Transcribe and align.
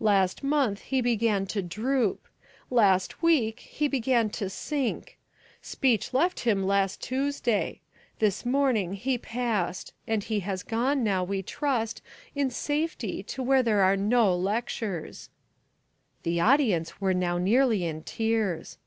Last 0.00 0.42
month 0.42 0.80
he 0.80 1.02
began 1.02 1.44
to 1.48 1.60
droop. 1.60 2.26
Last 2.70 3.22
week 3.22 3.60
he 3.60 3.86
began 3.86 4.30
to 4.30 4.48
sink. 4.48 5.18
Speech 5.60 6.14
left 6.14 6.40
him 6.40 6.66
last 6.66 7.02
Tuesday. 7.02 7.82
This 8.18 8.46
morning 8.46 8.94
he 8.94 9.18
passed, 9.18 9.92
and 10.06 10.24
he 10.24 10.40
has 10.40 10.62
gone 10.62 11.04
now, 11.04 11.22
we 11.22 11.42
trust, 11.42 12.00
in 12.34 12.48
safety 12.48 13.22
to 13.24 13.42
where 13.42 13.62
there 13.62 13.82
are 13.82 13.94
no 13.94 14.34
lectures." 14.34 15.28
The 16.22 16.40
audience 16.40 16.98
were 16.98 17.12
now 17.12 17.36
nearly 17.36 17.84
in 17.84 18.04
tears. 18.04 18.78